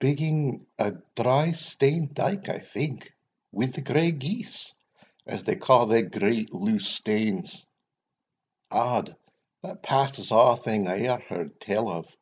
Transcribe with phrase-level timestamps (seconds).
[0.00, 3.12] "Biggin a dry stane dyke, I think,
[3.52, 4.74] wi' the grey geese,
[5.24, 7.64] as they ca' thae great loose stanes
[8.68, 9.14] Odd,
[9.62, 12.12] that passes a' thing I e'er heard tell of!"